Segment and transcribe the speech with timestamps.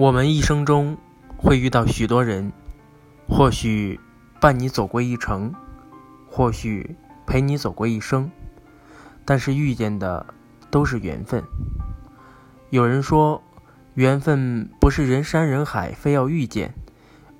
[0.00, 0.96] 我们一生中
[1.36, 2.50] 会遇到许多人，
[3.28, 4.00] 或许
[4.40, 5.54] 伴你走过一程，
[6.26, 6.96] 或许
[7.26, 8.30] 陪你走过一生，
[9.26, 10.24] 但是遇见的
[10.70, 11.44] 都是缘分。
[12.70, 13.42] 有人说，
[13.92, 16.72] 缘分不是人山人海非要遇见，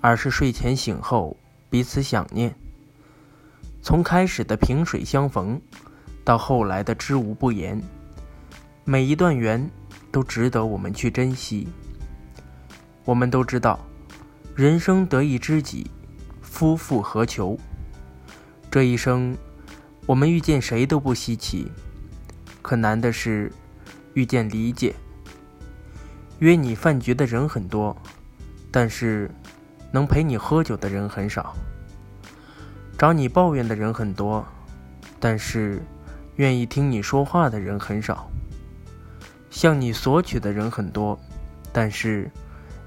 [0.03, 1.39] 而是睡前醒后
[1.71, 2.55] 彼此想念。
[3.81, 5.59] 从开始的萍水相逢，
[6.23, 7.81] 到后来的知无不言，
[8.85, 9.71] 每一段缘
[10.13, 11.67] 都值得我们去珍惜。
[13.05, 13.81] 我们都知道，
[14.55, 15.91] 人生得一知己，
[16.43, 17.59] 夫复何求？
[18.71, 19.37] 这一生，
[20.07, 21.71] 我们遇见谁都不稀奇，
[22.63, 23.51] 可难的是
[24.15, 24.95] 遇见理解。
[26.39, 27.97] 约你饭局的人很多，
[28.71, 29.31] 但是
[29.91, 31.55] 能陪你喝酒的人很少。
[32.97, 34.47] 找你抱怨的人很多，
[35.19, 35.83] 但是
[36.37, 38.31] 愿意听你说话的人很少。
[39.51, 41.19] 向你索取的人很多，
[41.73, 42.31] 但是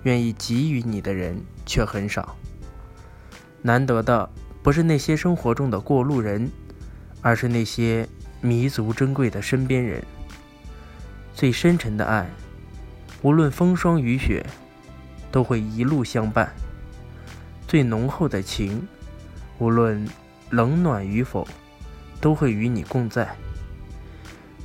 [0.04, 2.36] 愿意给予你的人却很少。
[3.62, 4.30] 难得的
[4.62, 6.50] 不是那些生活中的过路人，
[7.22, 8.08] 而是那些
[8.42, 10.04] 弥足珍贵的身边人。
[11.34, 12.30] 最深沉的爱，
[13.22, 14.46] 无论风霜雨雪，
[15.32, 16.48] 都会一路相伴；
[17.68, 18.88] 最浓厚的情。
[19.60, 20.06] 无论
[20.50, 21.48] 冷暖与否，
[22.20, 23.34] 都会与你共在。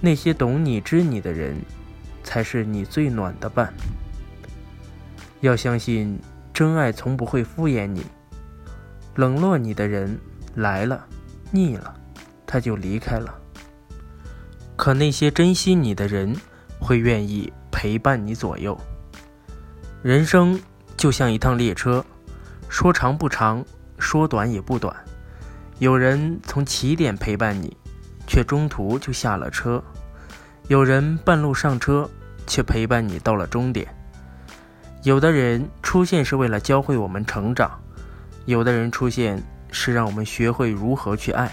[0.01, 1.57] 那些懂你、知你的人，
[2.25, 3.73] 才是你最暖的伴。
[5.41, 6.19] 要相信，
[6.53, 8.05] 真爱从不会敷衍你。
[9.17, 10.19] 冷落你的人
[10.55, 11.05] 来了，
[11.51, 11.95] 腻了，
[12.47, 13.35] 他就离开了。
[14.77, 16.35] 可那些珍惜你的人，
[16.81, 18.79] 会愿意陪伴你左右。
[20.03, 20.61] 人生
[20.97, 22.05] 就像一趟列车，
[22.69, 23.65] 说长不长。
[24.01, 24.95] 说短也不短，
[25.81, 27.77] 有人从起点陪伴你，
[28.29, 29.83] 却中途就下了车；
[30.69, 32.09] 有人半路上车，
[32.47, 33.93] 却陪伴你到了终点。
[35.09, 37.81] 有的人出现是为了教会我们成长，
[38.45, 39.43] 有的人出现
[39.73, 41.51] 是让我们学会如何去爱，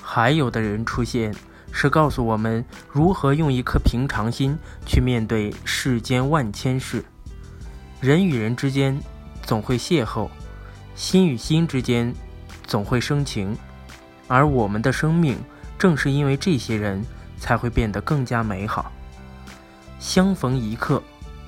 [0.00, 1.30] 还有的人出现
[1.70, 7.04] 是告诉我们如何用一颗平常心去面对世间万千事。
[8.00, 8.98] 人与人之间
[9.42, 10.26] 总会邂逅。
[10.94, 12.10] 心与心之间
[12.66, 13.54] 总会生情，
[14.26, 15.36] 而我们的生命
[15.78, 17.04] 正是因为这些人
[17.36, 18.90] 才会变得更加美好。
[19.98, 21.02] 相逢一刻，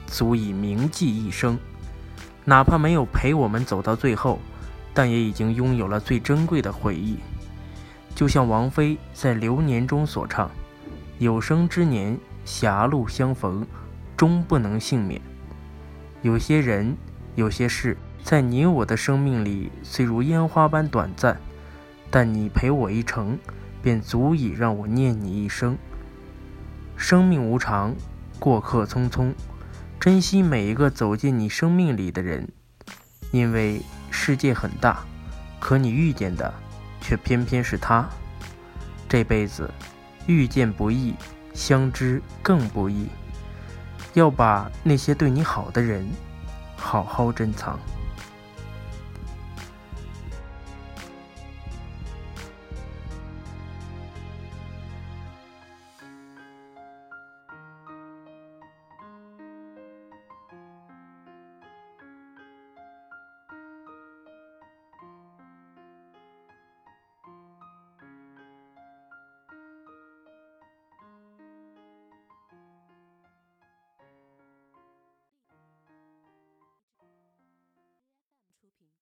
[0.08, 1.58] 足以铭记一生。
[2.44, 4.40] 哪怕没有陪我们走到最后，
[4.92, 7.18] 但也已经拥有了最珍贵的回忆。
[8.14, 10.50] 就像王菲在《流年》中所唱
[11.20, 13.64] ：“有生之年，狭路相逢，
[14.16, 15.20] 终不能幸免。”
[16.22, 16.96] 有些人，
[17.36, 17.96] 有些事。
[18.24, 21.40] 在你我的生命里，虽如烟花般短暂，
[22.10, 23.38] 但你陪我一程，
[23.80, 25.78] 便足以让我念你一生。
[26.96, 27.94] 生命无常，
[28.38, 29.32] 过客匆匆，
[30.00, 32.48] 珍惜每一个走进你生命里的人，
[33.32, 33.82] 因为
[34.12, 35.04] 世界很大，
[35.58, 36.54] 可你遇见的
[37.00, 38.08] 却偏偏是他。
[39.08, 39.68] 这辈子
[40.26, 41.14] 遇见不易，
[41.52, 43.08] 相知更不易，
[44.14, 46.08] 要把那些对你好的人
[46.76, 47.76] 好好珍藏。